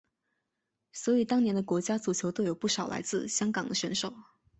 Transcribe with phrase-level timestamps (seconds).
[0.93, 4.11] 所以当年的国家足球队有不少来自香港的选手。